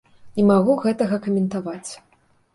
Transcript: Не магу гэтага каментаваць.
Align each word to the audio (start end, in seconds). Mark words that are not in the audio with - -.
Не 0.39 0.45
магу 0.51 0.77
гэтага 0.85 1.21
каментаваць. 1.27 1.91